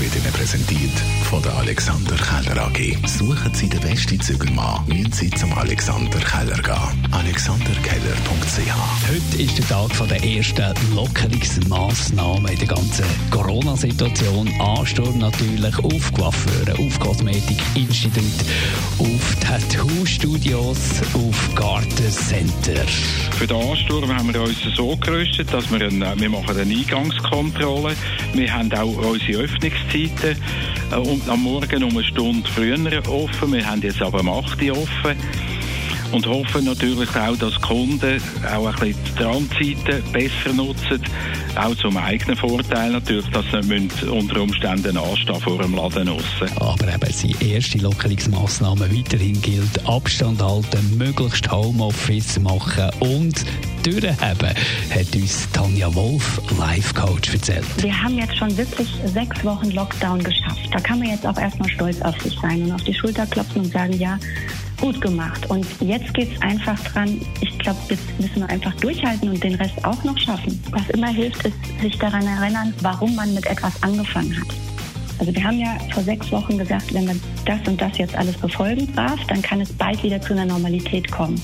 wird 0.00 0.14
Ihnen 0.14 0.32
präsentiert 0.32 0.98
von 1.24 1.42
der 1.42 1.54
Alexander 1.56 2.16
Keller 2.16 2.66
AG. 2.66 2.96
Suchen 3.06 3.52
Sie 3.52 3.68
den 3.68 3.80
besten 3.80 4.20
Zügelmann, 4.20 4.84
müssen 4.86 5.12
Sie 5.12 5.30
zum 5.30 5.52
Alexander 5.58 6.18
Keller 6.20 6.62
gehen. 6.62 7.12
alexanderkeller.ch 7.12 9.08
Heute 9.08 9.42
ist 9.42 9.58
der 9.58 9.66
Tag 9.66 10.08
der 10.08 10.22
ersten 10.22 10.74
Lockerungsmaßnahmen 10.94 12.52
in 12.52 12.58
der 12.58 12.68
ganzen 12.68 13.04
Corona-Situation. 13.30 14.48
Ansturm 14.60 15.18
natürlich 15.18 15.78
auf 15.78 16.12
Coiffeure, 16.12 16.78
auf 16.78 17.00
Kosmetikinstitut, 17.00 18.24
auf 18.98 19.36
Tattoo-Studios, 19.40 20.78
auf 21.14 21.54
Gartencenter. 22.08 22.86
Für 23.36 23.46
den 23.46 23.56
Ansturm 23.56 24.16
haben 24.16 24.32
wir 24.32 24.40
uns 24.40 24.56
so 24.74 24.96
gerüstet, 24.96 25.52
dass 25.52 25.70
wir, 25.70 25.86
eine, 25.86 26.18
wir 26.18 26.30
machen 26.30 26.58
eine 26.58 26.74
Eingangskontrolle. 26.74 27.94
Wir 28.32 28.52
haben 28.52 28.72
auch 28.72 28.96
unsere 28.96 29.42
Öffnungszeiten 29.42 30.36
äh, 30.90 31.30
am 31.30 31.42
Morgen 31.42 31.82
um 31.82 31.90
eine 31.90 32.04
Stunde 32.04 32.48
früher 32.48 32.78
offen. 33.08 33.52
Wir 33.52 33.66
haben 33.66 33.82
jetzt 33.82 34.00
aber 34.00 34.20
um 34.20 34.30
8 34.30 34.62
Uhr 34.62 34.78
offen 34.78 35.16
und 36.12 36.26
hoffen 36.26 36.64
natürlich 36.64 37.14
auch, 37.16 37.36
dass 37.36 37.60
Kunden 37.60 38.20
auch 38.46 38.66
ein 38.66 38.74
bisschen 38.80 38.96
die 39.18 39.22
Randzeiten 39.22 40.12
besser 40.12 40.52
nutzen, 40.54 41.02
auch 41.56 41.74
zum 41.76 41.96
eigenen 41.96 42.36
Vorteil 42.36 42.92
natürlich, 42.92 43.28
dass 43.30 43.44
sie 43.50 43.68
müssen 43.68 44.08
unter 44.08 44.40
Umständen 44.40 44.96
anstehen 44.96 45.40
vor 45.40 45.58
dem 45.58 45.74
Laden 45.74 46.08
aussen. 46.08 46.48
Aber 46.60 46.88
eben 46.88 47.38
die 47.40 47.52
erste 47.52 47.78
Lockerungsmaßnahme 47.78 48.90
weiterhin 48.96 49.40
gilt, 49.42 49.86
Abstand 49.86 50.42
halten, 50.42 50.96
möglichst 50.96 51.50
Homeoffice 51.50 52.38
machen 52.40 52.90
und 53.00 53.44
durchhaben, 53.82 54.54
hat 54.90 55.14
uns 55.14 55.48
Tanja 55.52 55.94
Wolf, 55.94 56.40
Life-Coach, 56.58 57.34
erzählt. 57.34 57.64
Wir 57.82 58.02
haben 58.02 58.16
jetzt 58.18 58.36
schon 58.36 58.56
wirklich 58.56 58.88
sechs 59.06 59.44
Wochen 59.44 59.70
Lockdown 59.70 60.22
geschafft. 60.22 60.68
Da 60.72 60.80
kann 60.80 60.98
man 60.98 61.08
jetzt 61.08 61.26
auch 61.26 61.38
erstmal 61.38 61.68
stolz 61.70 62.00
auf 62.02 62.20
sich 62.20 62.36
sein 62.40 62.64
und 62.64 62.72
auf 62.72 62.82
die 62.82 62.94
Schulter 62.94 63.26
klopfen 63.26 63.62
und 63.62 63.72
sagen, 63.72 63.92
ja, 63.98 64.18
gut 64.80 65.00
gemacht. 65.00 65.48
Und 65.50 65.66
jetzt 65.80 66.12
geht 66.14 66.32
es 66.34 66.42
einfach 66.42 66.78
dran, 66.92 67.20
ich 67.40 67.58
glaube, 67.58 67.78
jetzt 67.88 68.20
müssen 68.20 68.40
wir 68.40 68.48
einfach 68.48 68.74
durchhalten 68.76 69.28
und 69.28 69.42
den 69.42 69.54
Rest 69.54 69.84
auch 69.84 70.02
noch 70.04 70.18
schaffen. 70.18 70.62
Was 70.70 70.88
immer 70.90 71.08
hilft, 71.08 71.44
ist, 71.44 71.56
sich 71.80 71.98
daran 71.98 72.26
erinnern, 72.26 72.74
warum 72.82 73.14
man 73.14 73.34
mit 73.34 73.46
etwas 73.46 73.82
angefangen 73.82 74.38
hat. 74.38 74.48
Also 75.18 75.34
wir 75.34 75.42
haben 75.42 75.58
ja 75.58 75.76
vor 75.92 76.02
sechs 76.02 76.30
Wochen 76.30 76.58
gesagt, 76.58 76.94
wenn 76.94 77.08
wir 77.08 77.16
das 77.44 77.58
und 77.66 77.80
das 77.80 77.98
jetzt 77.98 78.14
alles 78.16 78.36
befolgen 78.36 78.92
darf, 78.94 79.18
dann 79.26 79.42
kann 79.42 79.60
es 79.60 79.72
bald 79.72 80.02
wieder 80.02 80.20
zu 80.20 80.32
einer 80.32 80.46
Normalität 80.46 81.10
kommen. 81.10 81.40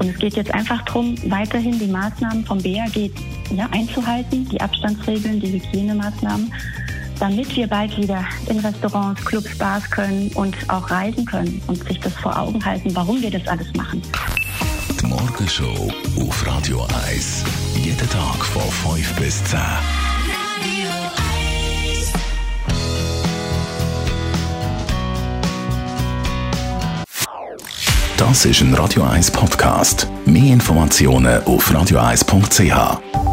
Und 0.00 0.08
es 0.08 0.18
geht 0.18 0.34
jetzt 0.34 0.52
einfach 0.54 0.82
darum, 0.84 1.14
weiterhin 1.30 1.78
die 1.78 1.86
Maßnahmen 1.86 2.44
vom 2.44 2.58
BAG 2.58 3.10
ja, 3.56 3.68
einzuhalten, 3.70 4.48
die 4.48 4.60
Abstandsregeln, 4.60 5.40
die 5.40 5.52
Hygienemaßnahmen 5.52 6.52
damit 7.20 7.54
wir 7.56 7.66
bald 7.66 7.96
wieder 7.96 8.24
in 8.48 8.58
Restaurants, 8.60 9.24
Clubs, 9.24 9.56
Bars 9.58 9.88
können 9.90 10.30
und 10.34 10.56
auch 10.68 10.90
reisen 10.90 11.24
können 11.24 11.60
und 11.66 11.82
sich 11.86 11.98
das 12.00 12.14
vor 12.14 12.38
Augen 12.38 12.64
halten, 12.64 12.94
warum 12.94 13.20
wir 13.20 13.30
das 13.30 13.46
alles 13.46 13.72
machen. 13.74 14.02
Die 15.00 15.06
Morgenshow 15.06 15.92
auf 16.20 16.46
Radio 16.46 16.86
1. 17.08 17.44
Jeden 17.76 18.10
Tag 18.10 18.44
von 18.44 18.96
5 18.96 19.14
bis 19.16 19.44
10. 19.44 19.58
Das 28.16 28.44
ist 28.44 28.60
ein 28.62 28.74
Radio 28.74 29.04
1 29.04 29.30
Podcast. 29.30 30.08
Mehr 30.26 30.52
Informationen 30.52 31.42
auf 31.44 31.70
radio1.ch. 31.70 33.27